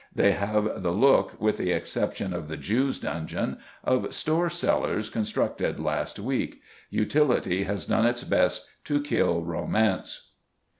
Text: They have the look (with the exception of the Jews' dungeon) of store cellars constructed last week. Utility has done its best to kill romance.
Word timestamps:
They 0.15 0.31
have 0.31 0.81
the 0.81 0.89
look 0.89 1.39
(with 1.39 1.57
the 1.59 1.71
exception 1.73 2.33
of 2.33 2.47
the 2.47 2.57
Jews' 2.57 2.99
dungeon) 2.99 3.59
of 3.83 4.11
store 4.15 4.49
cellars 4.49 5.11
constructed 5.11 5.79
last 5.79 6.17
week. 6.17 6.59
Utility 6.89 7.65
has 7.65 7.85
done 7.85 8.07
its 8.07 8.23
best 8.23 8.67
to 8.85 8.99
kill 8.99 9.43
romance. 9.43 10.31